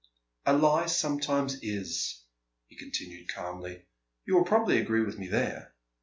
"A 0.47 0.57
lie 0.57 0.87
sometimes 0.87 1.61
is," 1.61 2.23
he 2.65 2.75
continued 2.75 3.31
calmly. 3.31 3.85
"You 4.25 4.33
will 4.35 4.45
probably 4.45 4.79
agree 4.79 5.03
with 5.05 5.19
me 5.19 5.27
there." 5.27 5.75